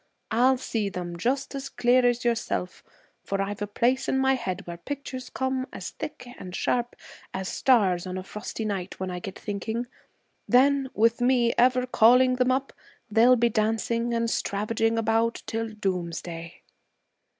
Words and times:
I'll 0.31 0.57
see 0.57 0.89
them 0.89 1.15
just 1.15 1.53
as 1.53 1.69
clear 1.69 2.07
as 2.07 2.25
yourself, 2.25 2.83
for 3.23 3.39
I've 3.39 3.61
a 3.61 3.67
place 3.67 4.09
in 4.09 4.17
my 4.17 4.33
head 4.33 4.65
where 4.65 4.77
pictures 4.77 5.29
come 5.29 5.67
as 5.71 5.91
thick 5.91 6.27
and 6.39 6.55
sharp 6.55 6.95
as 7.35 7.47
stars 7.49 8.07
on 8.07 8.17
a 8.17 8.23
frosty 8.23 8.65
night, 8.65 8.99
when 8.99 9.11
I 9.11 9.19
get 9.19 9.37
thinking. 9.37 9.85
Then, 10.47 10.89
with 10.95 11.21
me 11.21 11.53
ever 11.55 11.85
calling 11.85 12.37
them 12.37 12.49
up, 12.49 12.73
they'll 13.11 13.35
be 13.35 13.49
dancing 13.49 14.11
and 14.11 14.27
stravaging 14.27 14.97
about 14.97 15.43
till 15.45 15.69
doomsday.' 15.69 16.63